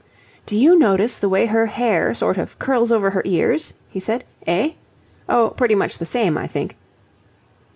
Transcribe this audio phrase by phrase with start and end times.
[0.47, 4.23] "Do you notice the way her hair sort of curls over her ears?" he said.
[4.47, 4.71] "Eh?
[5.29, 6.75] Oh, pretty much the same, I think."